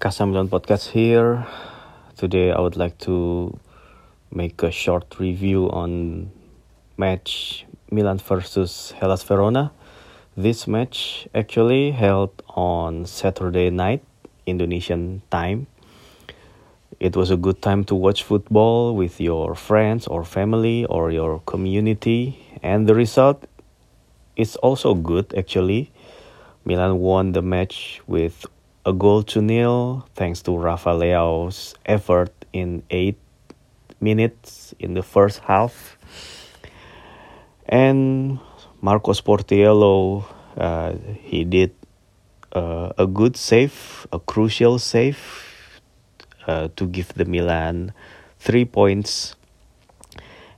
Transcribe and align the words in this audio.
Casamilan 0.00 0.48
podcast 0.48 0.96
here. 0.96 1.44
Today 2.16 2.52
I 2.52 2.60
would 2.60 2.74
like 2.74 2.96
to 3.04 3.52
make 4.32 4.62
a 4.62 4.70
short 4.70 5.20
review 5.20 5.68
on 5.68 6.32
match 6.96 7.66
Milan 7.90 8.16
versus 8.16 8.94
Hellas 8.96 9.22
Verona. 9.22 9.72
This 10.38 10.66
match 10.66 11.28
actually 11.34 11.90
held 11.90 12.32
on 12.48 13.04
Saturday 13.04 13.68
night 13.68 14.00
Indonesian 14.46 15.20
time. 15.30 15.66
It 16.98 17.14
was 17.14 17.30
a 17.30 17.36
good 17.36 17.60
time 17.60 17.84
to 17.92 17.94
watch 17.94 18.24
football 18.24 18.96
with 18.96 19.20
your 19.20 19.54
friends 19.54 20.06
or 20.06 20.24
family 20.24 20.86
or 20.86 21.10
your 21.10 21.40
community 21.44 22.40
and 22.62 22.88
the 22.88 22.94
result 22.94 23.44
is 24.34 24.56
also 24.64 24.94
good 24.94 25.34
actually. 25.36 25.92
Milan 26.64 27.00
won 27.00 27.32
the 27.32 27.42
match 27.42 28.00
with 28.06 28.46
a 28.84 28.92
goal 28.92 29.22
to 29.22 29.42
nil 29.42 30.06
thanks 30.14 30.40
to 30.42 30.56
Rafa 30.56 30.90
Leao's 30.90 31.74
effort 31.84 32.32
in 32.52 32.82
eight 32.90 33.18
minutes 34.00 34.74
in 34.78 34.94
the 34.94 35.02
first 35.02 35.40
half. 35.40 35.98
And 37.66 38.40
Marco 38.80 39.12
Sportiello, 39.12 40.24
uh, 40.56 40.94
he 41.20 41.44
did 41.44 41.74
uh, 42.52 42.92
a 42.96 43.06
good 43.06 43.36
save, 43.36 44.06
a 44.12 44.18
crucial 44.18 44.78
save 44.78 45.20
uh, 46.46 46.68
to 46.76 46.86
give 46.86 47.12
the 47.14 47.24
Milan 47.24 47.92
three 48.38 48.64
points. 48.64 49.36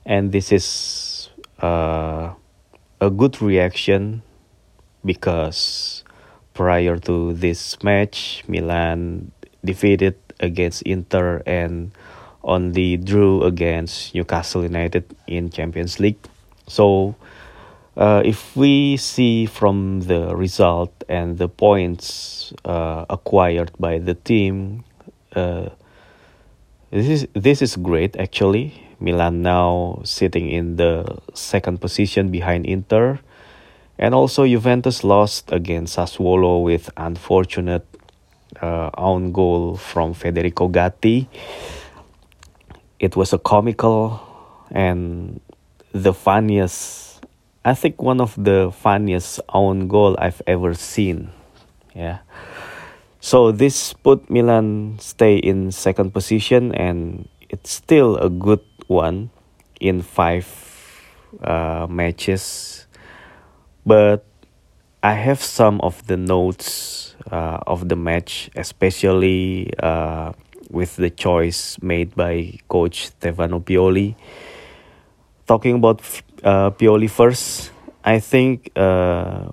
And 0.05 0.31
this 0.31 0.51
is 0.51 1.29
uh, 1.61 2.33
a 2.99 3.09
good 3.09 3.41
reaction 3.41 4.23
because 5.05 6.03
prior 6.53 6.97
to 6.97 7.33
this 7.33 7.81
match, 7.83 8.43
Milan 8.47 9.31
defeated 9.63 10.15
against 10.39 10.81
Inter 10.83 11.41
and 11.45 11.91
only 12.43 12.97
drew 12.97 13.43
against 13.43 14.13
Newcastle 14.13 14.63
United 14.63 15.05
in 15.27 15.49
Champions 15.49 15.99
League. 15.99 16.19
So, 16.67 17.15
uh, 17.95 18.21
if 18.25 18.55
we 18.55 18.97
see 18.97 19.45
from 19.45 20.01
the 20.01 20.35
result 20.35 20.91
and 21.07 21.37
the 21.37 21.47
points 21.47 22.53
uh, 22.65 23.05
acquired 23.09 23.71
by 23.79 23.99
the 23.99 24.13
team, 24.13 24.83
uh, 25.35 25.69
this 26.91 27.07
is 27.07 27.27
this 27.33 27.61
is 27.61 27.75
great 27.75 28.15
actually. 28.17 28.79
Milan 28.99 29.41
now 29.41 29.99
sitting 30.05 30.49
in 30.49 30.77
the 30.77 31.03
second 31.33 31.81
position 31.81 32.29
behind 32.29 32.65
Inter 32.65 33.19
and 33.97 34.13
also 34.13 34.45
Juventus 34.45 35.03
lost 35.03 35.51
against 35.51 35.97
Sassuolo 35.97 36.63
with 36.63 36.89
unfortunate 36.97 37.85
uh, 38.61 38.89
own 38.97 39.31
goal 39.31 39.75
from 39.77 40.13
Federico 40.13 40.67
Gatti. 40.67 41.29
It 42.99 43.15
was 43.15 43.33
a 43.33 43.37
comical 43.37 44.21
and 44.71 45.41
the 45.91 46.13
funniest, 46.13 47.23
I 47.65 47.73
think 47.75 48.01
one 48.01 48.21
of 48.21 48.35
the 48.35 48.71
funniest 48.73 49.39
own 49.49 49.87
goal 49.87 50.15
I've 50.19 50.41
ever 50.47 50.73
seen. 50.73 51.31
Yeah. 51.93 52.19
So 53.19 53.51
this 53.51 53.93
put 53.93 54.29
Milan 54.29 54.97
stay 54.99 55.37
in 55.37 55.71
second 55.71 56.13
position 56.13 56.73
and 56.75 57.29
it's 57.49 57.71
still 57.71 58.17
a 58.17 58.29
good 58.29 58.61
one 58.87 59.29
in 59.79 60.01
five 60.01 60.47
uh, 61.41 61.87
matches 61.89 62.82
but 63.85 64.25
I 65.01 65.13
have 65.13 65.41
some 65.41 65.81
of 65.81 66.07
the 66.07 66.17
notes 66.17 67.15
uh, 67.31 67.59
of 67.67 67.89
the 67.89 67.95
match, 67.95 68.49
especially 68.55 69.73
uh, 69.79 70.33
with 70.69 70.95
the 70.95 71.09
choice 71.09 71.77
made 71.81 72.15
by 72.15 72.57
Coach 72.67 73.07
Stefano 73.07 73.59
Pioli. 73.59 74.15
Talking 75.45 75.75
about 75.75 75.99
uh, 76.43 76.71
Pioli 76.71 77.09
first, 77.09 77.71
I 78.03 78.19
think 78.19 78.71
uh, 78.75 79.49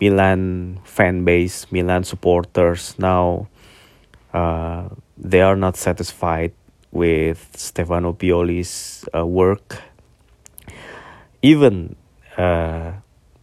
Milan 0.00 0.80
fan 0.84 1.24
base, 1.24 1.70
Milan 1.70 2.04
supporters 2.04 2.98
now, 2.98 3.48
uh, 4.34 4.88
they 5.16 5.40
are 5.40 5.56
not 5.56 5.76
satisfied 5.76 6.52
with 6.90 7.48
Stefano 7.56 8.12
Pioli's 8.12 9.04
uh, 9.14 9.24
work. 9.24 9.82
Even 11.42 11.94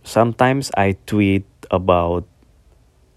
sometimes 0.06 0.72
I 0.78 0.96
tweet 1.06 1.44
about 1.72 2.24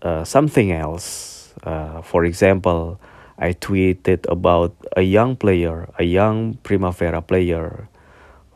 uh, 0.03 0.25
something 0.25 0.72
else. 0.72 1.54
Uh, 1.62 2.03
for 2.03 2.25
example, 2.25 2.99
I 3.38 3.53
tweeted 3.53 4.26
about 4.28 4.75
a 4.97 5.03
young 5.03 5.37
player, 5.37 5.88
a 5.99 6.04
young 6.04 6.54
Primavera 6.65 7.22
player 7.22 7.88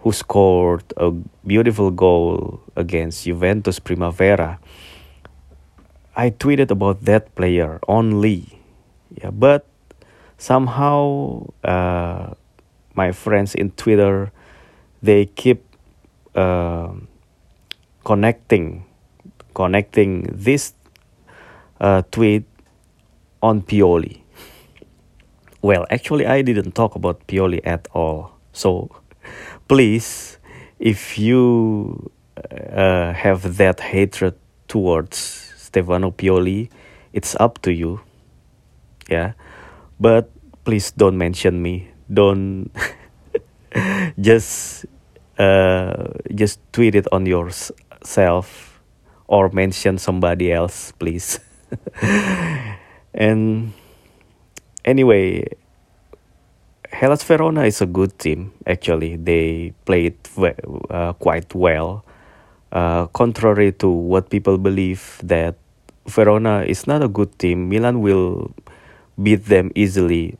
who 0.00 0.10
scored 0.10 0.82
a 0.97 1.12
beautiful 1.47 1.93
goal 1.93 2.60
against 2.75 3.25
Juventus 3.25 3.78
Primavera. 3.78 4.59
I 6.16 6.31
tweeted 6.31 6.70
about 6.70 7.04
that 7.04 7.34
player 7.37 7.78
only. 7.87 8.59
Yeah, 9.14 9.31
but 9.31 9.66
somehow 10.38 11.47
uh, 11.62 12.34
my 12.94 13.12
friends 13.12 13.54
in 13.54 13.70
Twitter 13.72 14.32
they 15.03 15.26
keep 15.26 15.62
uh, 16.34 16.94
connecting 18.04 18.84
connecting 19.54 20.22
this 20.32 20.74
uh, 21.80 22.02
tweet 22.10 22.44
on 23.42 23.62
Pioli. 23.62 24.22
Well, 25.62 25.86
actually, 25.90 26.26
I 26.26 26.42
didn't 26.42 26.72
talk 26.72 26.94
about 26.94 27.26
Pioli 27.26 27.60
at 27.64 27.86
all. 27.92 28.32
So, 28.52 28.90
please, 29.68 30.38
if 30.78 31.18
you 31.18 32.10
uh, 32.36 33.12
have 33.12 33.56
that 33.58 33.80
hatred 33.80 34.34
towards 34.69 35.16
Stefano 35.56 36.10
Pioli, 36.10 36.70
it's 37.12 37.36
up 37.38 37.62
to 37.62 37.72
you. 37.72 38.00
Yeah, 39.08 39.32
but 40.00 40.30
please 40.64 40.90
don't 40.90 41.19
mention 41.19 41.62
me. 41.62 41.90
Don't 42.12 42.70
just 44.20 44.86
uh, 45.38 46.06
just 46.34 46.60
tweet 46.72 46.94
it 46.94 47.06
on 47.12 47.26
yours 47.26 47.70
self 48.04 48.80
or 49.26 49.48
mention 49.50 49.98
somebody 49.98 50.52
else, 50.52 50.92
please. 50.98 51.40
and 53.14 53.72
anyway, 54.84 55.46
Hellas 56.92 57.24
Verona 57.24 57.64
is 57.64 57.80
a 57.80 57.86
good 57.86 58.18
team. 58.18 58.52
Actually, 58.66 59.16
they 59.16 59.72
played 59.84 60.16
uh, 60.90 61.12
quite 61.14 61.54
well. 61.54 62.04
Uh, 62.70 63.06
contrary 63.08 63.72
to 63.72 63.88
what 63.88 64.30
people 64.30 64.58
believe 64.58 65.20
that 65.22 65.56
Verona 66.06 66.62
is 66.62 66.86
not 66.86 67.02
a 67.02 67.08
good 67.08 67.38
team, 67.38 67.69
Milan 67.69 68.00
will 68.00 68.54
beat 69.22 69.46
them 69.46 69.70
easily. 69.74 70.36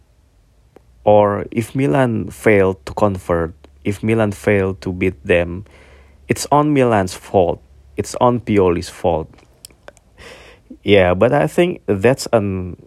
Or 1.05 1.47
if 1.51 1.75
Milan 1.75 2.31
failed 2.31 2.85
to 2.87 2.93
convert, 2.95 3.55
if 3.85 4.03
Milan 4.03 4.33
failed 4.33 4.81
to 4.83 4.93
beat 4.93 5.23
them, 5.25 5.65
it's 6.33 6.47
on 6.51 6.73
Milan's 6.73 7.13
fault. 7.13 7.61
It's 7.99 8.15
on 8.15 8.41
Pioli's 8.41 8.89
fault. 8.89 9.29
Yeah, 10.83 11.13
but 11.13 11.31
I 11.35 11.47
think 11.47 11.83
that's 11.85 12.27
an 12.33 12.81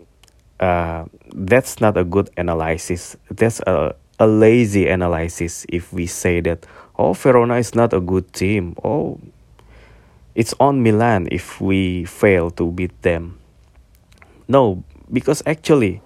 uh, 0.60 1.06
that's 1.30 1.80
not 1.80 1.96
a 1.96 2.04
good 2.04 2.32
analysis. 2.38 3.16
That's 3.30 3.60
a 3.68 3.94
a 4.18 4.26
lazy 4.26 4.88
analysis 4.90 5.64
if 5.70 5.94
we 5.94 6.08
say 6.08 6.42
that 6.42 6.66
oh 6.98 7.14
Verona 7.14 7.62
is 7.62 7.76
not 7.76 7.94
a 7.94 8.02
good 8.02 8.34
team. 8.34 8.74
Oh, 8.84 9.22
it's 10.34 10.56
on 10.60 10.82
Milan 10.82 11.30
if 11.30 11.62
we 11.62 12.06
fail 12.06 12.50
to 12.58 12.72
beat 12.72 13.00
them. 13.04 13.38
No, 14.48 14.82
because 15.14 15.44
actually, 15.46 16.02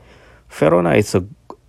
Verona 0.50 1.00
is 1.00 1.16
a 1.16 1.24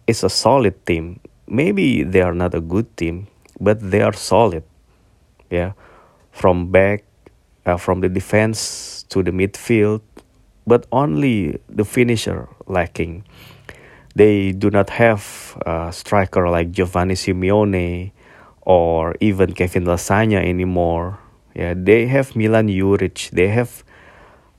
is 0.08 0.24
a 0.24 0.30
solid 0.30 0.74
team. 0.84 1.20
Maybe 1.46 2.02
they 2.02 2.22
are 2.22 2.34
not 2.34 2.58
a 2.58 2.60
good 2.60 2.90
team, 2.96 3.28
but 3.60 3.78
they 3.78 4.02
are 4.02 4.18
solid 4.18 4.66
yeah, 5.50 5.72
from 6.30 6.70
back, 6.70 7.04
uh, 7.66 7.76
from 7.76 8.00
the 8.00 8.08
defense 8.08 9.04
to 9.10 9.22
the 9.22 9.30
midfield, 9.30 10.00
but 10.66 10.86
only 10.92 11.60
the 11.68 11.84
finisher 11.84 12.48
lacking. 12.66 13.24
They 14.14 14.52
do 14.52 14.70
not 14.70 14.90
have 14.90 15.56
a 15.66 15.92
striker 15.92 16.48
like 16.48 16.72
Giovanni 16.72 17.14
Simeone 17.14 18.12
or 18.62 19.16
even 19.20 19.52
Kevin 19.52 19.84
Lasagna 19.84 20.44
anymore. 20.44 21.18
Yeah, 21.54 21.74
they 21.76 22.06
have 22.06 22.36
Milan 22.36 22.68
Juric, 22.68 23.30
they 23.30 23.48
have 23.48 23.82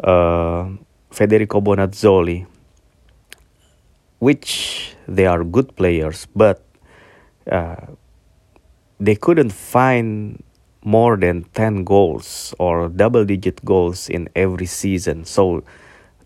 uh, 0.04 0.70
Federico 1.10 1.62
Bonazzoli, 1.62 2.46
which 4.20 4.96
they 5.08 5.26
are 5.26 5.44
good 5.44 5.76
players, 5.76 6.28
but 6.36 6.64
uh, 7.50 7.76
they 9.00 9.16
couldn't 9.16 9.52
find 9.52 10.44
more 10.84 11.18
than 11.18 11.44
10 11.54 11.84
goals 11.84 12.54
or 12.60 12.90
double 12.90 13.26
digit 13.26 13.64
goals 13.64 14.10
in 14.10 14.30
every 14.36 14.66
season. 14.66 15.26
So 15.26 15.64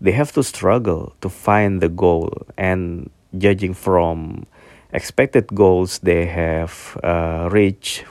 they 0.00 0.12
have 0.12 0.32
to 0.32 0.42
struggle 0.42 1.14
to 1.20 1.28
find 1.28 1.80
the 1.80 1.88
goal. 1.88 2.32
And 2.56 3.10
judging 3.36 3.74
from 3.74 4.46
expected 4.92 5.46
goals 5.54 5.98
they 6.00 6.26
have 6.26 6.98
uh, 7.02 7.48
reached 7.52 8.04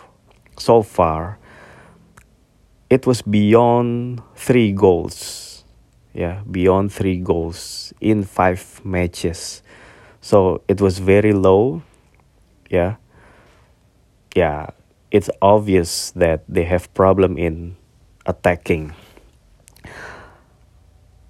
so 0.58 0.82
far, 0.82 1.40
it 2.90 3.06
was 3.08 3.22
beyond 3.22 4.22
three 4.36 4.72
goals. 4.72 5.64
Yeah, 6.14 6.44
beyond 6.50 6.94
three 6.94 7.18
goals 7.18 7.92
in 8.00 8.24
five 8.24 8.80
matches. 8.86 9.62
So 10.22 10.62
it 10.68 10.80
was 10.80 11.00
very 11.00 11.34
low. 11.34 11.82
Yeah. 12.70 12.96
Yeah, 14.34 14.70
it's 15.12 15.30
obvious 15.42 16.12
that 16.12 16.44
they 16.48 16.64
have 16.64 16.94
problem 16.94 17.38
in 17.38 17.76
attacking. 18.26 18.94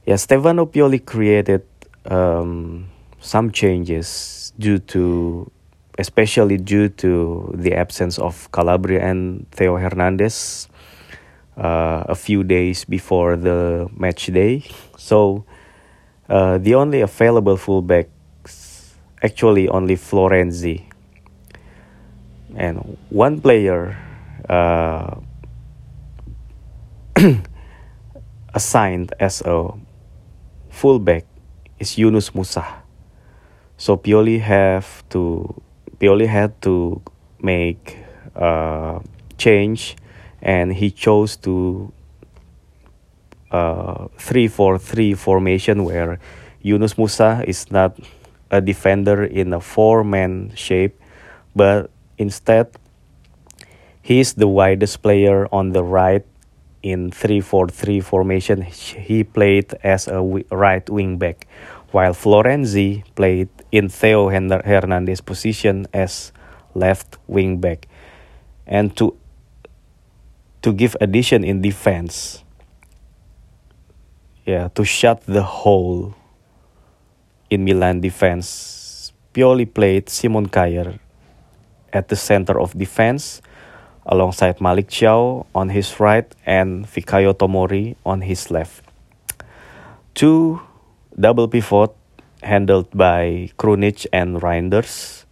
Yeah, 0.06 0.16
Stefano 0.18 0.66
Pioli 0.66 1.04
created 1.04 1.64
um, 2.06 2.88
some 3.20 3.52
changes 3.52 4.54
due 4.60 4.80
to, 4.80 5.50
especially 5.98 6.58
due 6.58 6.90
to 6.90 7.52
the 7.56 7.74
absence 7.74 8.20
of 8.20 8.52
Calabria 8.52 9.02
and 9.02 9.50
Theo 9.52 9.78
Hernandez 9.78 10.70
uh, 11.58 12.04
a 12.08 12.16
few 12.16 12.44
days 12.44 12.86
before 12.86 13.36
the 13.36 13.90
match 13.98 14.28
day. 14.28 14.64
So 14.98 15.46
uh, 16.30 16.58
the 16.60 16.76
only 16.76 17.02
available 17.02 17.58
fullbacks 17.58 18.94
actually 19.24 19.68
only 19.70 19.96
Florenzi 19.96 20.85
and 22.56 22.98
one 23.10 23.42
player 23.42 23.98
uh, 24.50 25.20
assigned 28.54 29.14
as 29.20 29.42
a 29.42 29.72
fullback 30.70 31.26
is 31.80 31.98
Yunus 31.98 32.32
Musah. 32.32 32.84
So 33.78 33.98
Pioli 33.98 34.40
have 34.40 35.04
to 35.10 35.62
Pioli 36.00 36.28
had 36.28 36.62
to 36.64 37.02
make 37.42 38.00
a 38.36 39.02
change, 39.38 39.96
and 40.42 40.74
he 40.74 40.92
chose 40.92 41.36
to 41.48 41.92
uh, 43.52 44.08
three 44.18 44.48
four 44.48 44.78
three 44.80 45.14
formation 45.14 45.84
where 45.84 46.20
Yunus 46.62 46.96
Musah 46.96 47.44
is 47.44 47.72
not 47.72 48.00
a 48.52 48.62
defender 48.62 49.24
in 49.24 49.54
a 49.54 49.60
four 49.60 50.04
man 50.04 50.52
shape, 50.56 51.00
but 51.56 51.92
instead 52.18 52.68
he 54.02 54.20
is 54.20 54.34
the 54.34 54.48
widest 54.48 55.02
player 55.02 55.48
on 55.52 55.72
the 55.72 55.84
right 55.84 56.26
in 56.84 57.10
3-4-3 57.10 58.04
formation, 58.04 58.62
he 58.62 59.24
played 59.24 59.74
as 59.84 60.08
a 60.08 60.22
right 60.52 60.88
wing 60.88 61.18
back, 61.18 61.48
while 61.90 62.14
Florenzi 62.14 63.04
played 63.16 63.50
in 63.72 63.90
Theo 63.90 64.30
Hernandez 64.30 65.22
position 65.22 65.88
as 65.92 66.32
left 66.76 67.18
wing 67.26 67.58
back. 67.58 67.88
And 68.68 68.96
to 68.98 69.18
to 70.62 70.74
give 70.74 70.96
addition 71.02 71.44
in 71.44 71.62
defense, 71.62 72.44
yeah, 74.46 74.70
to 74.76 74.86
shut 74.86 75.22
the 75.26 75.42
hole 75.42 76.14
in 77.50 77.66
Milan 77.66 78.02
defense, 78.02 79.12
Pioli 79.34 79.66
played 79.66 80.10
Simon 80.10 80.50
Kjaer 80.50 81.00
at 81.96 82.12
the 82.12 82.20
center 82.20 82.60
of 82.60 82.78
defense 82.78 83.42
alongside 84.06 84.60
Malik 84.60 84.92
Thiaw 84.92 85.48
on 85.56 85.70
his 85.70 86.00
right 86.00 86.28
and 86.46 86.86
Fikayo 86.86 87.34
Tomori 87.34 87.96
on 88.06 88.22
his 88.22 88.52
left. 88.52 88.84
Two 90.14 90.62
double 91.18 91.48
pivot 91.48 91.96
handled 92.44 92.92
by 92.94 93.50
Krunic 93.58 94.06
and 94.14 94.38
Reijnders, 94.38 95.24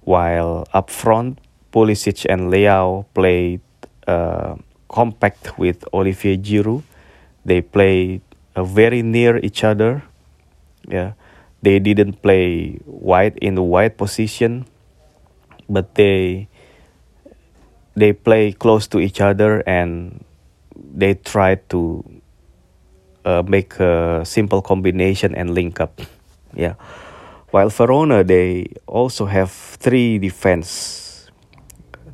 while 0.00 0.66
up 0.72 0.90
front 0.90 1.38
Pulisic 1.72 2.26
and 2.28 2.50
Leao 2.50 3.04
played 3.14 3.60
uh, 4.08 4.56
compact 4.88 5.58
with 5.58 5.84
Olivier 5.92 6.36
Giroud. 6.36 6.82
They 7.44 7.60
played 7.60 8.22
uh, 8.56 8.64
very 8.64 9.02
near 9.02 9.36
each 9.38 9.62
other. 9.62 10.02
Yeah, 10.88 11.12
they 11.62 11.78
didn't 11.78 12.22
play 12.22 12.80
wide 12.86 13.38
in 13.38 13.54
the 13.54 13.62
wide 13.62 13.98
position, 13.98 14.66
but 15.68 15.94
they 15.94 16.48
they 17.96 18.12
play 18.12 18.52
close 18.52 18.86
to 18.88 19.00
each 19.00 19.20
other 19.20 19.64
and 19.66 20.24
they 20.76 21.14
try 21.14 21.56
to 21.72 22.04
uh, 23.24 23.42
make 23.46 23.78
a 23.80 24.22
simple 24.24 24.62
combination 24.62 25.34
and 25.34 25.50
link 25.50 25.80
up. 25.80 26.00
Yeah. 26.54 26.74
While 27.50 27.70
Verona, 27.70 28.22
they 28.22 28.66
also 28.86 29.24
have 29.26 29.50
three 29.50 30.18
defense, 30.18 31.30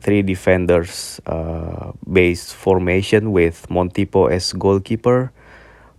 three 0.01 0.23
defenders 0.23 1.21
uh, 1.27 1.93
based 2.11 2.55
formation 2.55 3.33
with 3.33 3.67
Montipo 3.69 4.31
as 4.31 4.53
goalkeeper, 4.53 5.33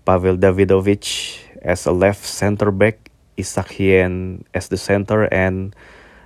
Pawel 0.07 0.37
Dawidowicz 0.37 1.39
as 1.61 1.85
a 1.85 1.91
left 1.91 2.23
center 2.23 2.71
back, 2.71 3.09
Isak 3.35 3.71
Hien 3.71 4.45
as 4.53 4.67
the 4.67 4.77
center, 4.77 5.23
and 5.33 5.75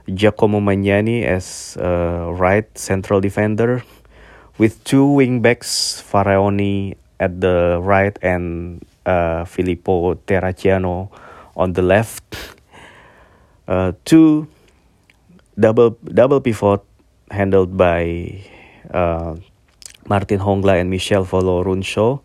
Giacomo 0.07 0.59
Magnani 0.63 1.27
as 1.27 1.75
a 1.75 2.31
right 2.31 2.65
central 2.77 3.19
defender, 3.19 3.83
with 4.57 4.83
two 4.83 5.05
wing 5.05 5.41
backs, 5.41 5.99
Faraoni 5.99 6.95
at 7.19 7.41
the 7.41 7.79
right 7.83 8.17
and 8.21 8.85
uh, 9.05 9.43
Filippo 9.43 10.15
Terracciano 10.15 11.11
on 11.55 11.73
the 11.73 11.81
left. 11.81 12.23
Uh, 13.67 13.91
two 14.05 14.47
double 15.59 15.99
double 16.07 16.39
pivot 16.39 16.79
handled 17.29 17.75
by 17.75 18.39
uh, 18.93 19.35
Martin 20.07 20.39
Hongla 20.39 20.79
and 20.79 20.89
Michel 20.89 21.25
Folorunsho, 21.25 22.21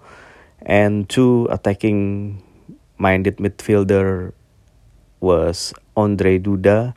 and 0.62 1.08
two 1.08 1.48
attacking 1.50 2.38
minded 2.96 3.38
midfielder 3.38 4.32
was 5.18 5.74
Andre 5.96 6.38
Duda 6.38 6.94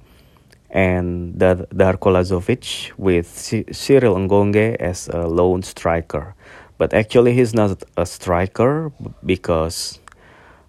and 0.76 1.40
Darko 1.40 2.12
Lazovic 2.12 2.92
with 2.98 3.28
Cyril 3.72 4.16
Ngonge 4.16 4.76
as 4.76 5.08
a 5.08 5.26
lone 5.26 5.64
striker. 5.64 6.36
But 6.78 6.94
actually, 6.94 7.32
he's 7.32 7.54
not 7.54 7.82
a 7.96 8.06
striker 8.06 8.92
because 9.26 10.00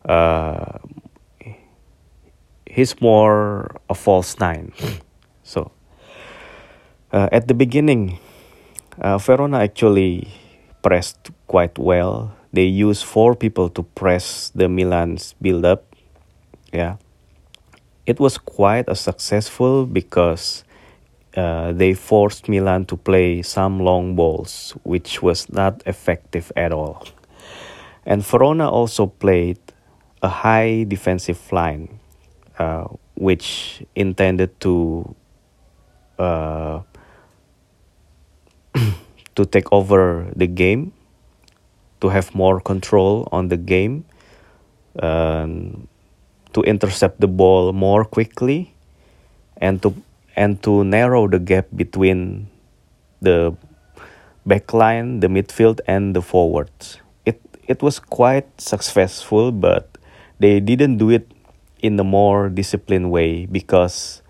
uh, 0.08 0.78
he's 2.70 3.00
more 3.00 3.74
a 3.90 3.94
false 3.94 4.38
nine. 4.38 4.72
so, 5.42 5.72
uh, 7.12 7.28
at 7.32 7.48
the 7.48 7.54
beginning, 7.54 8.20
uh, 9.00 9.18
Verona 9.18 9.58
actually 9.58 10.28
pressed 10.82 11.32
quite 11.48 11.76
well. 11.80 12.32
They 12.52 12.66
used 12.66 13.02
four 13.02 13.34
people 13.34 13.68
to 13.70 13.82
press 13.82 14.52
the 14.54 14.68
Milan's 14.68 15.34
build 15.42 15.64
up. 15.64 15.82
Yeah 16.72 16.96
it 18.06 18.20
was 18.20 18.38
quite 18.38 18.88
a 18.88 18.94
successful 18.94 19.84
because 19.84 20.64
uh, 21.36 21.72
they 21.72 21.92
forced 21.92 22.48
Milan 22.48 22.86
to 22.86 22.96
play 22.96 23.42
some 23.42 23.80
long 23.80 24.14
balls, 24.14 24.74
which 24.84 25.22
was 25.22 25.50
not 25.50 25.82
effective 25.84 26.50
at 26.56 26.72
all. 26.72 27.06
And 28.06 28.24
Verona 28.24 28.70
also 28.70 29.06
played 29.06 29.58
a 30.22 30.28
high 30.28 30.84
defensive 30.84 31.52
line, 31.52 31.98
uh, 32.58 32.84
which 33.16 33.82
intended 33.94 34.58
to 34.60 35.14
uh, 36.18 36.80
to 39.34 39.44
take 39.44 39.70
over 39.72 40.32
the 40.34 40.46
game, 40.46 40.92
to 42.00 42.08
have 42.08 42.34
more 42.34 42.60
control 42.60 43.28
on 43.32 43.48
the 43.48 43.56
game. 43.56 44.04
Um, 45.02 45.88
to 46.56 46.64
intercept 46.64 47.20
the 47.20 47.28
ball 47.28 47.76
more 47.76 48.08
quickly 48.08 48.72
and 49.60 49.84
to 49.84 49.92
and 50.32 50.64
to 50.64 50.84
narrow 50.84 51.28
the 51.28 51.38
gap 51.38 51.68
between 51.76 52.48
the 53.20 53.52
backline, 54.48 55.20
the 55.20 55.28
midfield 55.28 55.80
and 55.84 56.16
the 56.16 56.24
forwards. 56.24 57.04
It 57.28 57.44
it 57.68 57.84
was 57.84 58.00
quite 58.00 58.48
successful 58.56 59.52
but 59.52 60.00
they 60.40 60.60
didn't 60.60 60.96
do 60.96 61.12
it 61.12 61.28
in 61.84 62.00
a 62.00 62.04
more 62.04 62.48
disciplined 62.48 63.12
way 63.12 63.44
because 63.44 64.24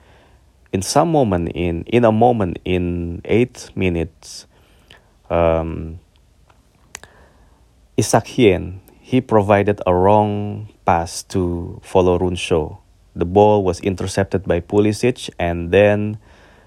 in 0.75 0.83
some 0.83 1.15
moment 1.15 1.55
in 1.55 1.87
in 1.87 2.03
a 2.03 2.11
moment 2.11 2.59
in 2.67 3.23
8 3.23 3.71
minutes 3.79 4.51
um 5.31 6.03
Isak 7.97 8.27
Hien 8.35 8.83
he 9.07 9.21
provided 9.21 9.79
a 9.87 9.95
wrong 9.95 10.67
pass 10.83 11.23
to 11.23 11.79
follow 11.87 12.19
Folorunsho. 12.19 12.83
The 13.15 13.25
ball 13.25 13.63
was 13.63 13.79
intercepted 13.87 14.43
by 14.43 14.59
Pulisic 14.59 15.31
and 15.39 15.71
then 15.71 16.19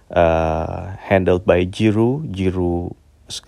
uh, 0.07 0.95
handled 1.03 1.43
by 1.43 1.65
Giroud. 1.65 2.31
Giroud 2.31 2.95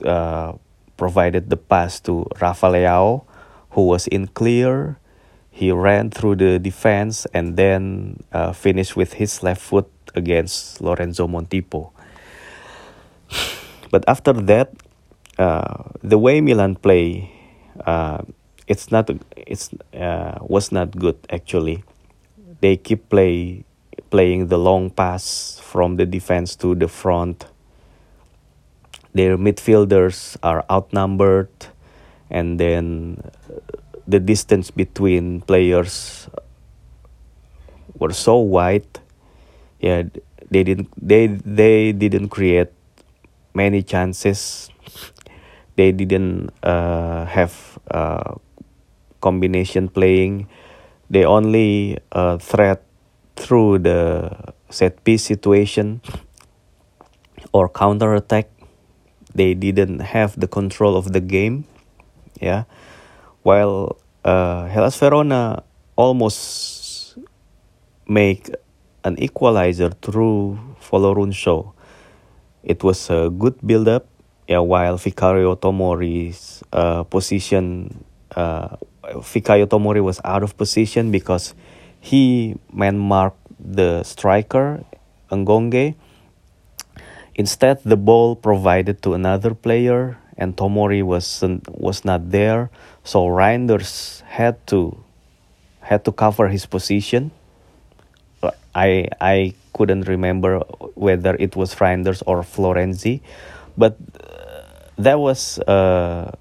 uh, 0.03 0.59
provided 0.97 1.49
the 1.49 1.55
pass 1.55 2.01
to 2.01 2.27
Rafa 2.41 2.67
Leao, 2.67 3.23
who 3.71 3.87
was 3.87 4.07
in 4.07 4.27
clear. 4.27 4.99
he 5.51 5.71
ran 5.71 6.09
through 6.09 6.35
the 6.35 6.59
defense 6.59 7.27
and 7.35 7.55
then 7.55 8.15
uh, 8.31 8.51
finished 8.51 8.95
with 8.95 9.19
his 9.19 9.43
left 9.43 9.59
foot 9.59 9.87
against 10.15 10.79
Lorenzo 10.79 11.27
Montipo. 11.27 11.91
But 13.91 14.03
after 14.07 14.31
that, 14.31 14.71
uh, 15.35 15.95
the 15.99 16.17
way 16.17 16.39
Milan 16.39 16.75
play, 16.79 17.27
uh, 17.83 18.23
it's 18.71 18.87
not 18.89 19.11
it's 19.35 19.69
uh, 19.91 20.39
was 20.39 20.71
not 20.71 20.95
good 20.95 21.19
actually. 21.29 21.83
They 22.63 22.77
keep 22.77 23.09
play 23.11 23.65
playing 24.09 24.47
the 24.47 24.57
long 24.57 24.89
pass 24.89 25.59
from 25.59 25.99
the 25.99 26.05
defense 26.05 26.55
to 26.63 26.73
the 26.75 26.87
front. 26.87 27.43
Their 29.13 29.35
midfielders 29.37 30.37
are 30.41 30.63
outnumbered, 30.71 31.51
and 32.31 32.55
then 32.55 33.19
the 34.07 34.23
distance 34.23 34.71
between 34.71 35.41
players 35.41 36.29
were 37.99 38.15
so 38.15 38.39
wide. 38.39 38.87
Yeah, 39.83 40.03
they 40.47 40.63
didn't 40.63 40.87
they 40.95 41.27
they 41.27 41.91
didn't 41.91 42.29
create 42.29 42.71
many 43.53 43.83
chances. 43.83 44.71
They 45.75 45.91
didn't 45.91 46.51
uh, 46.63 47.25
have 47.25 47.79
uh, 47.89 48.35
combination 49.21 49.87
playing. 49.87 50.47
They 51.09 51.23
only 51.23 51.99
uh, 52.11 52.37
threat 52.37 52.83
through 53.35 53.79
the 53.79 54.35
set 54.69 55.03
piece 55.03 55.23
situation 55.23 56.01
or 57.53 57.69
counter 57.69 58.15
attack. 58.15 58.49
They 59.33 59.53
didn't 59.53 59.99
have 59.99 60.39
the 60.39 60.47
control 60.47 60.97
of 60.97 61.13
the 61.13 61.21
game. 61.21 61.65
Yeah, 62.41 62.63
while 63.43 64.01
uh, 64.25 64.65
Hellas 64.65 64.97
Verona 64.97 65.63
almost 65.95 67.17
make 68.07 68.49
an 69.03 69.17
equalizer 69.21 69.89
through 70.01 70.59
Folorunsho. 70.81 71.73
It 72.63 72.83
was 72.83 73.09
a 73.09 73.29
good 73.29 73.55
build-up, 73.65 74.05
yeah, 74.47 74.59
while 74.59 74.97
Fikayo 74.97 75.57
Tomori's 75.57 76.61
uh, 76.71 77.03
position, 77.03 78.03
uh, 78.35 78.77
Fikayo 79.19 79.65
Tomori 79.67 80.03
was 80.03 80.19
out 80.23 80.43
of 80.43 80.57
position 80.57 81.11
because 81.11 81.53
he 81.99 82.55
man 82.73 82.97
marked 82.97 83.37
the 83.59 84.03
striker, 84.03 84.83
Ngonge. 85.29 85.95
Instead, 87.35 87.79
the 87.83 87.95
ball 87.95 88.35
provided 88.35 89.01
to 89.03 89.13
another 89.13 89.53
player, 89.53 90.17
and 90.37 90.55
Tomori 90.57 91.03
was 91.03 91.43
was 91.69 92.03
not 92.03 92.31
there, 92.31 92.69
so 93.03 93.27
Reijnders 93.27 94.21
had 94.25 94.65
to 94.67 94.97
had 95.81 96.03
to 96.05 96.11
cover 96.11 96.47
his 96.49 96.65
position. 96.65 97.31
I 98.75 99.07
I 99.19 99.53
couldn't 99.73 100.07
remember 100.07 100.59
whether 100.95 101.35
it 101.39 101.55
was 101.55 101.75
Reijnders 101.75 102.23
or 102.25 102.41
Florenzi, 102.41 103.21
but 103.77 103.95
uh, 104.19 104.63
that 104.97 105.19
was 105.19 105.59
uh, 105.59 106.31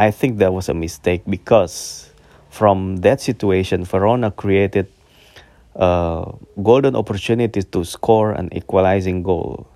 I 0.00 0.10
think 0.10 0.38
that 0.38 0.54
was 0.54 0.70
a 0.70 0.72
mistake 0.72 1.20
because 1.28 2.08
from 2.48 3.04
that 3.04 3.20
situation, 3.20 3.84
Verona 3.84 4.30
created 4.30 4.88
uh, 5.76 6.32
golden 6.62 6.96
opportunities 6.96 7.66
to 7.66 7.84
score 7.84 8.32
an 8.32 8.48
equalizing 8.56 9.22
goal. 9.22 9.68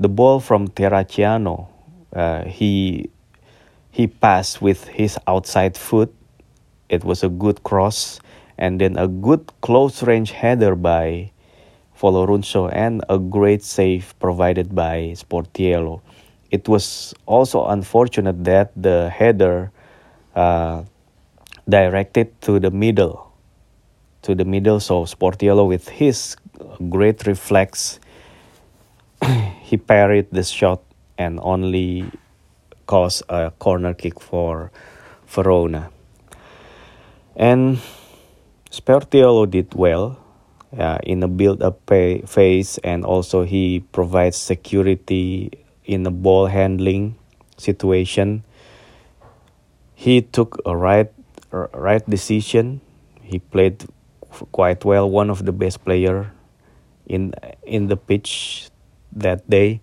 The 0.00 0.08
ball 0.08 0.40
from 0.40 0.66
Terracciano, 0.66 1.68
uh, 2.12 2.42
he 2.42 3.08
he 3.92 4.08
passed 4.08 4.60
with 4.60 4.82
his 4.88 5.16
outside 5.28 5.76
foot. 5.76 6.12
It 6.88 7.04
was 7.04 7.22
a 7.22 7.28
good 7.28 7.62
cross, 7.62 8.18
and 8.58 8.80
then 8.80 8.98
a 8.98 9.06
good 9.06 9.46
close 9.60 10.02
range 10.02 10.32
header 10.32 10.74
by 10.74 11.30
Folorunsho 11.94 12.68
and 12.74 13.04
a 13.08 13.20
great 13.20 13.62
save 13.62 14.12
provided 14.18 14.74
by 14.74 15.14
Sportiello. 15.14 16.00
It 16.50 16.68
was 16.68 17.14
also 17.26 17.66
unfortunate 17.66 18.44
that 18.44 18.72
the 18.74 19.10
header 19.10 19.70
uh, 20.34 20.84
directed 21.68 22.40
to 22.42 22.58
the 22.58 22.70
middle, 22.70 23.32
to 24.22 24.34
the 24.34 24.44
middle. 24.44 24.80
So 24.80 25.04
Sportiello, 25.04 25.68
with 25.68 25.88
his 25.88 26.36
great 26.88 27.26
reflex, 27.26 28.00
he 29.62 29.76
parried 29.76 30.28
the 30.32 30.42
shot 30.42 30.82
and 31.18 31.38
only 31.42 32.10
caused 32.86 33.22
a 33.28 33.50
corner 33.58 33.92
kick 33.92 34.20
for 34.20 34.70
Verona. 35.26 35.90
And 37.36 37.78
Sportiello 38.70 39.48
did 39.48 39.74
well 39.74 40.18
uh, 40.76 40.98
in 41.02 41.20
the 41.20 41.28
build-up 41.28 41.80
phase, 42.26 42.78
and 42.78 43.04
also 43.04 43.44
he 43.44 43.80
provides 43.92 44.36
security 44.36 45.50
in 45.88 46.06
a 46.06 46.12
ball 46.12 46.46
handling 46.46 47.16
situation. 47.56 48.44
He 49.96 50.22
took 50.22 50.60
a 50.64 50.76
right 50.76 51.10
right 51.50 52.04
decision. 52.08 52.80
He 53.22 53.40
played 53.40 53.88
quite 54.52 54.84
well. 54.84 55.10
One 55.10 55.30
of 55.30 55.44
the 55.44 55.52
best 55.52 55.84
player 55.84 56.30
in 57.08 57.34
in 57.66 57.88
the 57.88 57.96
pitch 57.96 58.68
that 59.16 59.48
day. 59.50 59.80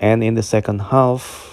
And 0.00 0.24
in 0.24 0.34
the 0.34 0.42
second 0.42 0.90
half, 0.90 1.48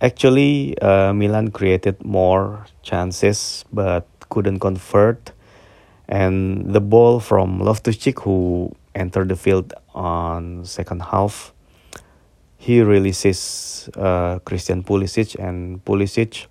actually, 0.00 0.74
uh, 0.82 1.12
Milan 1.12 1.52
created 1.52 2.02
more 2.04 2.66
chances 2.82 3.64
but 3.72 4.08
couldn't 4.28 4.58
convert 4.58 5.32
and 6.10 6.74
the 6.74 6.80
ball 6.80 7.20
from 7.20 7.60
Loftus-Cheek 7.60 8.20
who 8.20 8.74
entered 8.94 9.28
the 9.28 9.36
field 9.36 9.72
on 9.94 10.64
second 10.64 11.02
half. 11.02 11.52
He 12.56 12.82
releases 12.82 13.88
uh, 13.96 14.38
Christian 14.44 14.84
Pulisic 14.84 15.34
and 15.36 15.84
Pulisic 15.84 16.46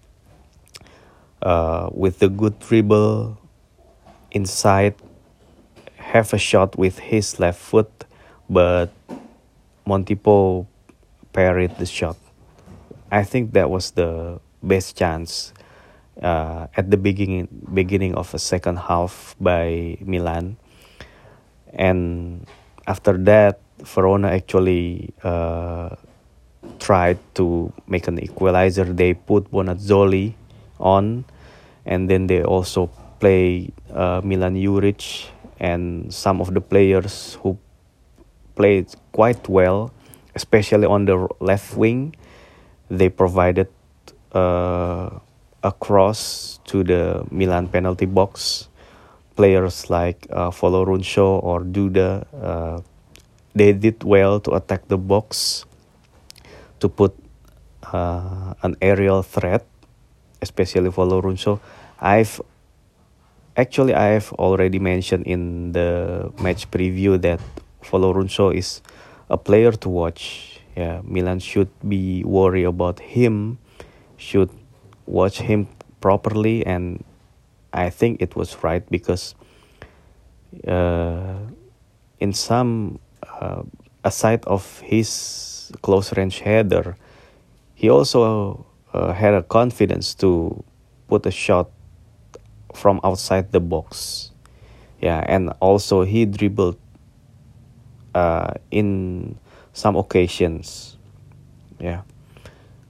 uh, 1.42 1.90
with 1.92 2.20
the 2.20 2.30
good 2.30 2.60
dribble 2.60 3.38
inside 4.32 4.96
have 5.98 6.34
a 6.34 6.38
shot 6.38 6.78
with 6.78 6.98
his 7.00 7.40
left 7.40 7.60
foot 7.60 8.06
but 8.50 8.90
Montipo 9.86 10.66
parried 11.34 11.78
the 11.78 11.86
shot. 11.86 12.18
I 13.12 13.24
think 13.24 13.54
that 13.54 13.70
was 13.70 13.92
the 13.92 14.40
best 14.62 14.98
chance 14.98 15.54
uh, 16.22 16.68
at 16.76 16.92
the 16.92 16.98
beginning 16.98 17.48
beginning 17.74 18.16
of 18.16 18.34
a 18.34 18.40
second 18.40 18.78
half 18.78 19.36
by 19.40 19.98
Milan, 20.02 20.58
and 21.74 22.46
after 22.90 23.14
that 23.30 23.62
Verona 23.86 24.30
actually 24.30 25.14
uh, 25.24 25.96
tried 26.80 27.20
to 27.36 27.72
make 27.88 28.08
an 28.08 28.20
equalizer. 28.20 28.84
They 28.84 29.14
put 29.14 29.52
Bonazzoli 29.52 30.34
on, 30.80 31.24
and 31.86 32.10
then 32.10 32.28
they 32.28 32.44
also 32.44 32.90
play 33.20 33.72
uh, 33.94 34.22
Milan 34.24 34.56
Juric 34.56 35.30
and 35.60 36.14
some 36.14 36.42
of 36.42 36.54
the 36.54 36.62
players 36.62 37.38
who 37.42 37.58
played 38.56 38.88
quite 39.12 39.48
well, 39.48 39.92
especially 40.36 40.88
on 40.88 41.06
the 41.06 41.28
left 41.40 41.78
wing. 41.78 42.16
They 42.90 43.10
provided 43.10 43.68
uh, 44.34 45.20
cross 45.80 46.60
to 46.66 46.84
the 46.84 47.24
Milan 47.32 47.68
penalty 47.68 48.06
box. 48.06 48.68
Players 49.36 49.90
like 49.90 50.28
uh, 50.30 50.52
Folorunsho 50.52 51.42
or 51.44 51.62
Duda, 51.62 52.28
uh, 52.36 52.82
they 53.56 53.74
did 53.74 54.04
well 54.04 54.40
to 54.42 54.52
attack 54.52 54.88
the 54.88 54.98
box 54.98 55.66
to 56.80 56.90
put 56.90 57.16
uh, 57.94 58.54
an 58.64 58.76
aerial 58.82 59.24
threat, 59.24 59.66
especially 60.42 60.90
Folorunsho. 60.90 61.60
I've 62.00 62.42
actually 63.58 63.94
I've 63.94 64.32
already 64.34 64.80
mentioned 64.80 65.28
in 65.28 65.72
the 65.72 66.32
match 66.40 66.72
preview 66.72 67.20
that 67.22 67.40
Folorunsho 67.84 68.56
is 68.56 68.82
a 69.30 69.38
player 69.38 69.72
to 69.72 69.90
watch. 69.90 70.60
Yeah, 70.76 71.02
Milan 71.04 71.40
should 71.40 71.70
be 71.84 72.24
worried 72.24 72.66
about 72.66 73.00
him. 73.00 73.60
Should 74.16 74.50
watch 75.06 75.40
him 75.40 75.68
properly 76.00 76.66
and 76.66 77.04
I 77.74 77.90
think 77.90 78.22
it 78.22 78.36
was 78.36 78.64
right 78.64 78.84
because 78.90 79.36
uh, 80.68 81.38
in 82.20 82.34
some 82.34 83.00
uh, 83.24 83.64
aside 84.04 84.44
of 84.46 84.80
his 84.80 85.72
close 85.82 86.16
range 86.18 86.40
header 86.40 86.98
he 87.76 87.90
also 87.90 88.66
uh, 88.94 89.14
had 89.14 89.34
a 89.34 89.44
confidence 89.44 90.16
to 90.16 90.64
put 91.08 91.26
a 91.26 91.32
shot 91.32 91.70
from 92.74 93.00
outside 93.04 93.52
the 93.52 93.60
box. 93.60 94.32
Yeah 95.02 95.24
and 95.28 95.54
also 95.60 96.04
he 96.04 96.26
dribbled 96.26 96.78
uh, 98.16 98.54
in 98.72 99.38
some 99.74 99.96
occasions. 99.96 100.98
Yeah. 101.80 102.02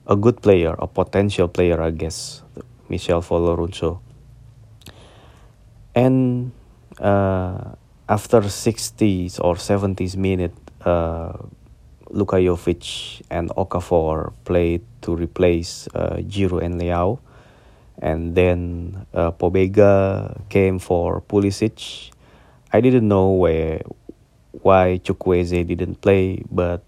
A 0.08 0.16
good 0.16 0.42
player, 0.42 0.74
a 0.80 0.88
potential 0.88 1.48
player, 1.48 1.82
I 1.82 1.92
guess, 1.92 2.42
Michel 2.90 3.22
Folorunsho. 3.22 4.00
And 5.96 6.52
uh, 7.00 7.76
after 8.08 8.42
60s 8.42 9.40
or 9.40 9.56
70s 9.56 10.16
minute, 10.16 10.56
uh, 10.86 11.34
Luka 12.10 12.38
Jovic 12.38 13.22
and 13.30 13.50
Okafor 13.52 14.34
played 14.46 14.82
to 15.02 15.16
replace 15.16 15.88
uh, 15.94 16.16
and 16.16 16.82
Leao. 16.82 17.20
And 18.02 18.34
then 18.34 19.06
uh, 19.14 19.32
Pobega 19.32 20.42
came 20.50 20.80
for 20.80 21.22
Pulisic. 21.22 22.12
I 22.72 22.82
didn't 22.82 23.08
know 23.08 23.32
where 23.32 23.82
why 24.52 25.00
Chukwueze 25.04 25.68
didn't 25.68 26.02
play, 26.02 26.44
but 26.50 26.84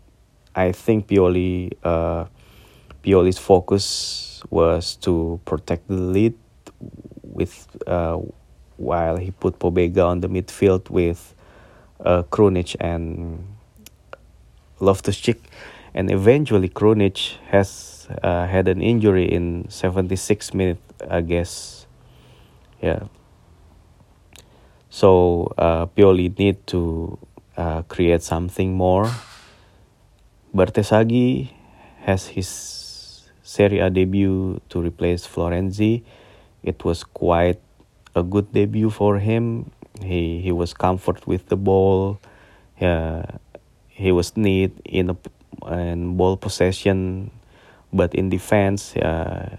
I 0.55 0.71
think 0.71 1.07
Pioli 1.07 1.71
uh, 1.83 2.25
Pioli's 3.03 3.37
focus 3.37 4.41
was 4.49 4.95
to 4.97 5.39
protect 5.45 5.87
the 5.87 5.95
lead 5.95 6.33
with 7.23 7.67
uh, 7.87 8.19
while 8.81 9.17
he 9.17 9.31
put 9.31 9.59
Pobega 9.59 10.05
on 10.05 10.21
the 10.21 10.27
midfield 10.27 10.89
with 10.89 11.35
uh, 12.03 12.23
and 12.79 13.47
Loftus-Cheek, 14.79 15.41
and 15.93 16.09
eventually 16.09 16.69
Krunic 16.69 17.37
has 17.49 18.07
uh, 18.23 18.47
had 18.47 18.67
an 18.67 18.81
injury 18.81 19.25
in 19.25 19.69
76 19.69 20.53
minutes, 20.53 20.81
I 21.09 21.21
guess. 21.21 21.85
Yeah. 22.81 23.03
So 24.89 25.53
uh, 25.57 25.85
Pioli 25.85 26.37
need 26.37 26.65
to 26.67 27.17
uh, 27.55 27.83
create 27.83 28.23
something 28.23 28.73
more. 28.73 29.09
Bartesaghi 30.53 31.51
has 32.01 32.27
his 32.27 33.29
Serie 33.43 33.79
A 33.79 33.89
debut 33.89 34.59
to 34.69 34.81
replace 34.81 35.27
Florenzi. 35.27 36.03
It 36.63 36.83
was 36.83 37.03
quite 37.03 37.59
a 38.15 38.23
good 38.23 38.51
debut 38.53 38.89
for 38.89 39.19
him. 39.19 39.71
He 40.03 40.41
he 40.41 40.51
was 40.51 40.73
comfort 40.73 41.27
with 41.27 41.47
the 41.47 41.55
ball. 41.57 42.19
Uh, 42.79 43.23
he 43.87 44.11
was 44.11 44.35
neat 44.35 44.71
in 44.85 45.11
a, 45.11 45.17
in 45.69 46.17
ball 46.17 46.37
possession, 46.37 47.29
but 47.93 48.15
in 48.15 48.29
defense, 48.29 48.95
uh, 48.97 49.57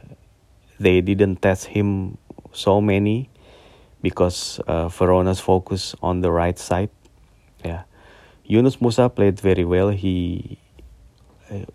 they 0.81 1.01
didn't 1.01 1.43
test 1.43 1.67
him 1.67 2.19
so 2.53 2.81
many 2.81 3.31
because 4.03 4.59
uh, 4.67 4.89
Verona's 4.89 5.39
focus 5.39 5.95
on 6.03 6.21
the 6.21 6.33
right 6.33 6.59
side. 6.59 6.91
Yeah, 7.65 7.85
Yunus 8.45 8.77
Musah 8.79 9.15
played 9.15 9.39
very 9.39 9.65
well. 9.65 9.91
He 9.91 10.59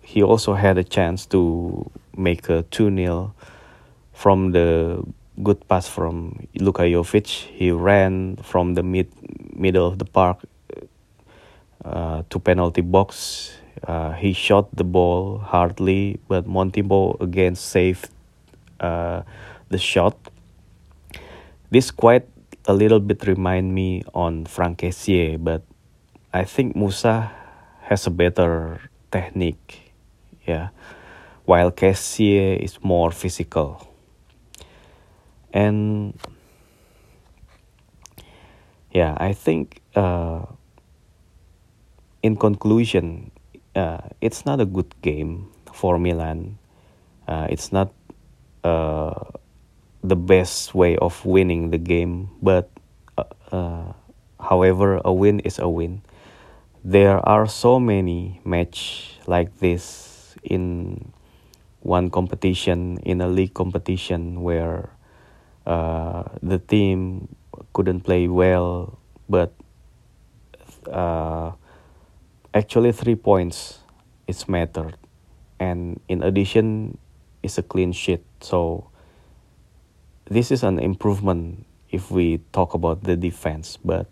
he 0.01 0.24
also 0.24 0.53
had 0.53 0.77
a 0.77 0.84
chance 0.84 1.25
to 1.27 1.89
make 2.15 2.50
a 2.50 2.63
2 2.63 2.96
0 2.96 3.34
from 4.13 4.51
the 4.51 5.03
good 5.44 5.67
pass 5.67 5.88
from 5.88 6.48
Luka 6.60 6.84
Jovic. 6.84 7.27
He 7.27 7.72
ran 7.72 8.38
from 8.38 8.74
the 8.74 8.84
mid 8.84 9.08
middle 9.53 9.88
of 9.88 10.00
the 10.00 10.06
park 10.06 10.41
uh, 11.86 12.24
to 12.29 12.39
penalty 12.39 12.82
box. 12.82 13.51
Uh, 13.86 14.12
he 14.13 14.34
shot 14.34 14.74
the 14.74 14.84
ball 14.84 15.38
hardly, 15.38 16.20
but 16.27 16.46
Montipo 16.46 17.20
again 17.22 17.56
saved 17.56 18.10
uh, 18.79 19.22
the 19.70 19.77
shot. 19.77 20.17
This 21.70 21.91
quite 21.91 22.25
a 22.65 22.74
little 22.74 23.00
bit 23.00 23.27
remind 23.27 23.74
me 23.74 24.03
on 24.13 24.46
Franck 24.46 24.79
Kessié, 24.79 25.38
but 25.38 25.62
I 26.34 26.44
think 26.44 26.75
Musah 26.75 27.32
has 27.82 28.08
a 28.08 28.12
better 28.12 28.89
technique. 29.12 29.94
Yeah, 30.46 30.70
while 31.46 31.72
Kessié 31.72 32.58
is 32.58 32.79
more 32.82 33.12
physical. 33.12 33.88
And 35.58 36.14
yeah, 38.94 39.18
I 39.18 39.34
think 39.34 39.82
uh, 39.98 40.46
in 42.22 42.38
conclusion, 42.38 43.31
uh, 43.75 44.14
it's 44.22 44.46
not 44.46 44.62
a 44.62 44.70
good 44.70 44.94
game 45.01 45.50
for 45.74 45.98
Milan. 45.98 46.60
Uh, 47.27 47.48
it's 47.50 47.74
not 47.74 47.90
uh, 48.64 49.18
the 50.03 50.16
best 50.16 50.75
way 50.75 50.96
of 50.98 51.25
winning 51.25 51.72
the 51.72 51.81
game, 51.81 52.29
but 52.40 52.70
uh, 53.18 53.25
uh, 53.51 53.94
however, 54.40 55.01
a 55.03 55.12
win 55.12 55.40
is 55.42 55.58
a 55.58 55.68
win. 55.68 56.05
There 56.86 57.18
are 57.27 57.48
so 57.48 57.79
many 57.79 58.42
match 58.46 59.18
like 59.25 59.58
this 59.58 60.36
in 60.44 61.12
one 61.81 62.12
competition 62.12 63.00
in 63.01 63.22
a 63.22 63.27
league 63.27 63.55
competition 63.55 64.44
where 64.44 64.94
uh, 65.68 66.24
the 66.42 66.60
team 66.60 67.27
couldn't 67.74 68.01
play 68.08 68.27
well, 68.27 68.98
but 69.27 69.51
uh, 70.88 71.51
actually 72.53 72.94
three 72.94 73.16
points 73.16 73.80
is 74.27 74.48
mattered, 74.48 74.96
and 75.60 76.00
in 76.08 76.24
addition, 76.24 76.98
it's 77.44 77.58
a 77.58 77.64
clean 77.64 77.92
sheet. 77.92 78.24
So 78.40 78.90
this 80.32 80.51
is 80.51 80.64
an 80.64 80.80
improvement 80.80 81.68
if 81.92 82.12
we 82.12 82.40
talk 82.53 82.74
about 82.74 83.03
the 83.03 83.18
defense, 83.18 83.77
but 83.84 84.08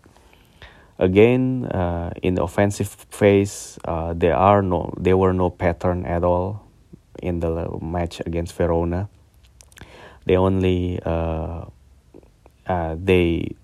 again 0.98 1.64
uh, 1.66 2.10
in 2.22 2.34
the 2.34 2.42
offensive 2.42 2.88
phase 2.88 3.78
uh, 3.84 4.14
there 4.16 4.36
are 4.36 4.62
no 4.62 4.92
there 4.96 5.16
were 5.16 5.32
no 5.32 5.50
pattern 5.50 6.06
at 6.06 6.24
all 6.24 6.64
in 7.22 7.40
the 7.40 7.68
match 7.82 8.20
against 8.24 8.54
Verona 8.54 9.08
they 10.26 10.36
only 10.36 10.98
uh, 11.06 11.64
uh, 12.66 12.96
they 12.98 13.54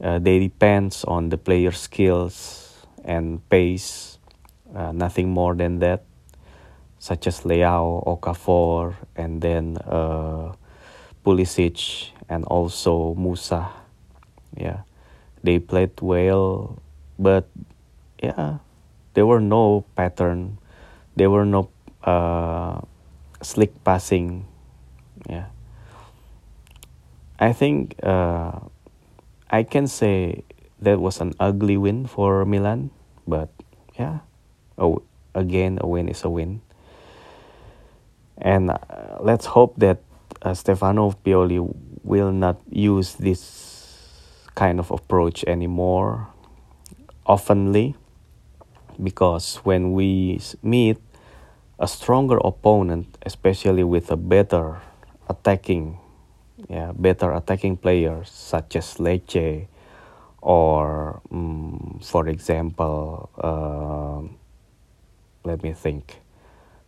uh, 0.00 0.18
they 0.18 0.38
depends 0.38 1.04
on 1.04 1.28
the 1.28 1.36
player 1.36 1.72
skills 1.72 2.86
and 3.04 3.42
pace, 3.50 4.18
nothing 4.72 5.30
more 5.30 5.54
than 5.54 5.80
that, 5.80 6.04
such 6.98 7.26
as 7.26 7.40
Leao, 7.40 8.06
Okafor, 8.06 8.94
and 9.16 9.42
then 9.42 9.78
uh, 9.86 10.54
Pulisic, 11.26 12.10
and 12.28 12.44
also 12.44 13.14
Musah. 13.14 13.70
Yeah, 14.56 14.82
they 15.42 15.58
played 15.58 16.00
well, 16.00 16.78
but 17.18 17.48
yeah, 18.22 18.58
there 19.14 19.26
were 19.26 19.40
no 19.40 19.84
pattern, 19.96 20.58
there 21.16 21.30
were 21.30 21.46
no 21.46 21.68
uh, 22.04 22.80
slick 23.42 23.82
passing 23.82 24.46
yeah 25.28 25.46
I 27.42 27.52
think 27.52 27.98
uh, 28.06 28.54
I 29.50 29.64
can 29.64 29.88
say 29.88 30.44
that 30.78 31.00
was 31.00 31.20
an 31.20 31.34
ugly 31.40 31.76
win 31.76 32.06
for 32.06 32.44
Milan, 32.46 32.90
but 33.26 33.50
yeah, 33.98 34.20
oh, 34.78 35.02
again 35.34 35.78
a 35.80 35.86
win 35.88 36.08
is 36.08 36.22
a 36.22 36.30
win. 36.30 36.62
And 38.38 38.70
uh, 38.70 38.78
let's 39.18 39.46
hope 39.46 39.74
that 39.78 40.06
uh, 40.42 40.54
Stefano 40.54 41.18
Pioli 41.26 41.58
will 42.04 42.30
not 42.30 42.62
use 42.70 43.14
this 43.14 43.42
kind 44.54 44.78
of 44.78 44.92
approach 44.92 45.42
anymore 45.44 46.28
oftenly 47.26 47.96
because 49.02 49.56
when 49.66 49.92
we 49.92 50.38
meet 50.62 50.98
a 51.80 51.88
stronger 51.88 52.38
opponent, 52.44 53.18
especially 53.26 53.82
with 53.82 54.12
a 54.12 54.16
better 54.16 54.78
attacking, 55.28 55.98
yeah, 56.68 56.92
better 56.94 57.32
attacking 57.32 57.76
players 57.76 58.30
such 58.30 58.76
as 58.76 58.96
Lecce, 58.96 59.66
or 60.40 61.20
um, 61.30 62.00
for 62.02 62.28
example, 62.28 63.30
uh, 63.38 64.20
let 65.44 65.62
me 65.62 65.72
think, 65.72 66.20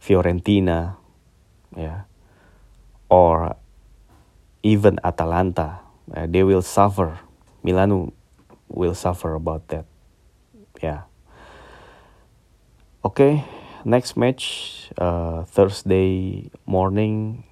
Fiorentina, 0.01 0.97
yeah, 1.77 2.03
or 3.09 3.57
even 4.63 4.99
Atalanta, 5.05 5.81
uh, 6.15 6.27
they 6.27 6.43
will 6.43 6.63
suffer. 6.63 7.19
Milan 7.63 8.13
will 8.69 8.95
suffer 8.95 9.35
about 9.35 9.69
that. 9.69 9.87
Yeah. 10.83 11.03
Okay, 13.05 13.45
next 13.85 14.17
match 14.17 14.91
uh, 14.99 15.45
Thursday 15.45 16.51
morning 16.67 17.45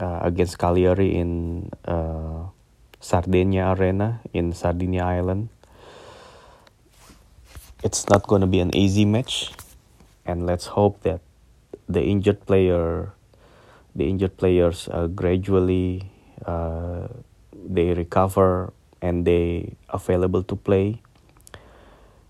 uh, 0.00 0.20
against 0.22 0.58
Cagliari 0.58 1.14
in 1.14 1.70
uh, 1.84 2.48
Sardinia 3.00 3.74
Arena 3.76 4.20
in 4.32 4.52
Sardinia 4.52 5.04
Island. 5.04 5.48
It's 7.82 8.08
not 8.08 8.26
going 8.26 8.40
to 8.40 8.46
be 8.46 8.60
an 8.60 8.74
easy 8.74 9.04
match, 9.04 9.52
and 10.24 10.46
let's 10.46 10.66
hope 10.72 11.02
that 11.02 11.20
the 11.86 12.02
injured 12.02 12.46
player, 12.46 13.12
the 13.94 14.08
injured 14.08 14.36
players, 14.38 14.88
uh, 14.88 15.06
gradually 15.08 16.10
uh, 16.46 17.08
they 17.52 17.92
recover 17.92 18.72
and 19.02 19.24
they 19.24 19.76
available 19.90 20.42
to 20.42 20.56
play. 20.56 21.02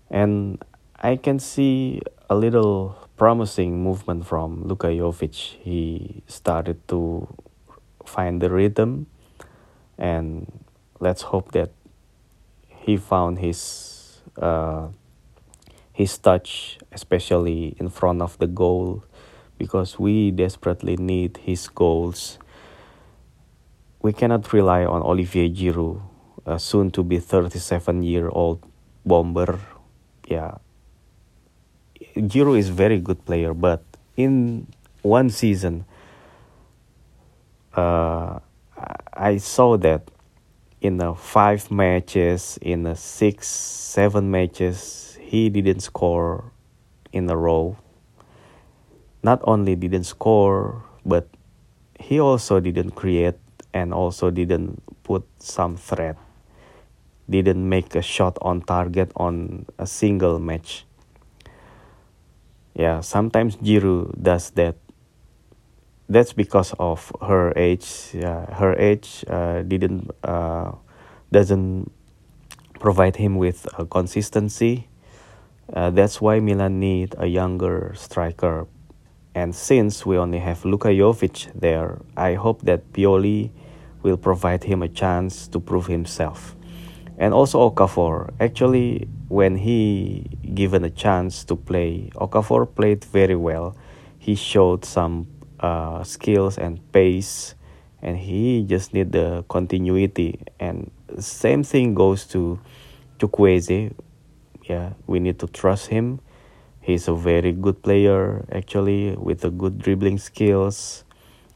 And 0.09 0.63
I 0.99 1.15
can 1.15 1.39
see 1.39 2.01
a 2.29 2.35
little 2.35 2.95
promising 3.17 3.81
movement 3.81 4.27
from 4.27 4.67
Luka 4.67 4.87
Jovic. 4.87 5.55
He 5.63 6.21
started 6.27 6.85
to 6.89 7.27
find 8.07 8.41
the 8.41 8.49
rhythm 8.49 9.07
and 9.97 10.51
let's 10.99 11.21
hope 11.21 11.51
that 11.51 11.71
he 12.67 12.97
found 12.97 13.39
his 13.39 14.21
uh, 14.37 14.87
his 15.93 16.17
touch, 16.17 16.77
especially 16.91 17.75
in 17.79 17.89
front 17.89 18.21
of 18.21 18.37
the 18.37 18.47
goal, 18.47 19.03
because 19.57 19.97
we 19.97 20.29
desperately 20.31 20.97
need 20.97 21.37
his 21.37 21.67
goals. 21.69 22.37
We 24.01 24.11
cannot 24.11 24.51
rely 24.51 24.83
on 24.85 25.01
Olivier 25.01 25.49
Giroud, 25.49 26.01
uh, 26.45 26.57
soon 26.57 26.91
to 26.91 27.03
be 27.03 27.19
37 27.19 28.03
year 28.03 28.29
old 28.29 28.61
bomber. 29.05 29.57
Yeah, 30.27 30.59
Giroud 32.15 32.59
is 32.59 32.69
very 32.69 32.99
good 32.99 33.23
player, 33.25 33.53
but 33.53 33.83
in 34.17 34.67
one 35.01 35.29
season, 35.29 35.85
uh, 37.77 38.39
I 39.13 39.37
saw 39.37 39.77
that 39.77 40.09
in 40.81 40.97
the 40.97 41.15
five 41.15 41.71
matches, 41.71 42.59
in 42.61 42.83
the 42.83 42.95
six, 42.95 43.47
seven 43.47 44.29
matches, 44.29 45.17
he 45.19 45.49
didn't 45.49 45.81
score 45.81 46.51
in 47.11 47.29
a 47.29 47.35
row. 47.35 47.77
Not 49.23 49.41
only 49.43 49.75
didn't 49.75 50.03
score, 50.03 50.83
but 51.05 51.27
he 51.99 52.19
also 52.19 52.59
didn't 52.59 52.91
create 52.91 53.35
and 53.73 53.93
also 53.93 54.29
didn't 54.29 54.83
put 55.03 55.25
some 55.39 55.75
threat. 55.75 56.17
Didn't 57.29 57.67
make 57.67 57.95
a 57.95 58.01
shot 58.01 58.37
on 58.41 58.61
target 58.61 59.11
on 59.15 59.65
a 59.79 59.87
single 59.87 60.37
match. 60.37 60.85
Yeah, 62.75 62.99
sometimes 63.01 63.55
Giroud 63.57 64.21
does 64.21 64.51
that 64.51 64.75
that's 66.09 66.33
because 66.33 66.73
of 66.79 67.11
her 67.21 67.53
age. 67.55 68.11
Her 68.13 68.75
age 68.77 69.25
uh, 69.27 69.63
didn't 69.63 70.11
uh, 70.23 70.71
doesn't 71.31 71.91
provide 72.79 73.15
him 73.15 73.35
with 73.35 73.67
uh, 73.77 73.85
consistency. 73.85 74.87
Uh, 75.73 75.89
that's 75.89 76.21
why 76.21 76.39
Milan 76.39 76.79
need 76.79 77.15
a 77.17 77.25
younger 77.25 77.93
striker. 77.95 78.67
And 79.33 79.53
since 79.53 80.05
we 80.05 80.17
only 80.17 80.39
have 80.39 80.63
Luka 80.63 80.89
Jovic 80.89 81.51
there, 81.59 81.99
I 82.15 82.35
hope 82.35 82.61
that 82.61 82.93
Pioli 82.93 83.49
will 84.03 84.17
provide 84.17 84.63
him 84.63 84.83
a 84.83 84.87
chance 84.87 85.47
to 85.49 85.59
prove 85.59 85.87
himself. 85.87 86.55
And 87.17 87.33
also 87.33 87.69
Okafor. 87.69 88.31
Actually, 88.39 89.07
when 89.27 89.57
he 89.57 90.29
given 90.53 90.83
a 90.85 90.89
chance 90.89 91.43
to 91.45 91.55
play, 91.55 92.11
Okafor 92.15 92.67
played 92.75 93.03
very 93.03 93.35
well. 93.35 93.75
He 94.19 94.35
showed 94.35 94.85
some 94.85 95.27
uh, 95.65 96.03
skills 96.03 96.57
and 96.57 96.77
pace 96.91 97.55
and 98.01 98.17
he 98.17 98.63
just 98.69 98.93
need 98.93 99.11
the 99.11 99.43
continuity. 99.49 100.39
And 100.59 100.91
same 101.17 101.63
thing 101.63 101.95
goes 101.95 102.25
to 102.27 102.59
Chukwueze. 103.17 103.93
Yeah 104.63 104.93
we 105.07 105.19
need 105.19 105.39
to 105.39 105.47
trust 105.47 105.87
him. 105.87 106.19
He's 106.81 107.07
a 107.07 107.15
very 107.15 107.51
good 107.51 107.81
player 107.81 108.45
actually 108.51 109.15
with 109.17 109.43
a 109.43 109.49
good 109.49 109.79
dribbling 109.79 110.19
skills 110.19 111.03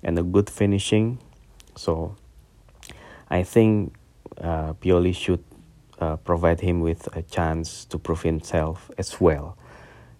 and 0.01 0.17
a 0.17 0.23
good 0.23 0.49
finishing. 0.49 1.19
So 1.75 2.15
I 3.29 3.43
think 3.43 3.93
uh, 4.41 4.73
Pioli 4.73 5.13
should 5.13 5.43
uh, 5.99 6.15
provide 6.17 6.61
him 6.61 6.81
with 6.81 7.07
a 7.15 7.21
chance 7.21 7.85
to 7.85 7.99
prove 7.99 8.23
himself 8.23 8.89
as 8.97 9.21
well. 9.21 9.55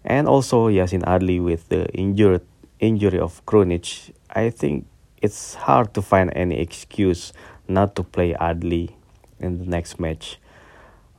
And 0.04 0.28
also 0.28 0.68
Yacine 0.68 1.02
Adli 1.04 1.42
with 1.42 1.68
the 1.68 1.88
injured 1.92 2.42
injury 2.80 3.18
of 3.18 3.44
Krunic, 3.46 4.12
I 4.30 4.50
think 4.50 4.86
it's 5.22 5.54
hard 5.54 5.94
to 5.94 6.02
find 6.02 6.32
any 6.34 6.58
excuse 6.58 7.32
not 7.68 7.94
to 7.96 8.02
play 8.02 8.34
Adli 8.34 8.94
in 9.38 9.58
the 9.58 9.66
next 9.66 10.00
match. 10.00 10.38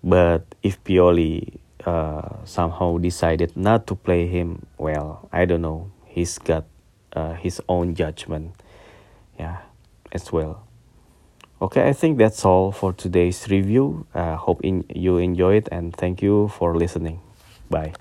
But 0.03 0.43
if 0.63 0.83
Pioli 0.83 1.59
uh, 1.85 2.43
somehow 2.45 2.97
decided 2.97 3.55
not 3.55 3.87
to 3.87 3.95
play 3.95 4.27
him, 4.27 4.65
well, 4.77 5.29
I 5.31 5.45
don't 5.45 5.61
know. 5.61 5.91
He's 6.05 6.37
got 6.37 6.65
uh, 7.13 7.33
his 7.33 7.61
own 7.69 7.95
judgment, 7.95 8.55
yeah, 9.39 9.59
as 10.11 10.31
well. 10.31 10.63
Okay, 11.61 11.87
I 11.87 11.93
think 11.93 12.17
that's 12.17 12.43
all 12.43 12.71
for 12.71 12.91
today's 12.91 13.47
review. 13.47 14.07
Uh, 14.15 14.35
hope 14.35 14.61
in, 14.63 14.83
you 14.89 15.17
enjoyed 15.17 15.69
and 15.71 15.95
thank 15.95 16.21
you 16.21 16.47
for 16.47 16.75
listening. 16.75 17.21
Bye. 17.69 17.93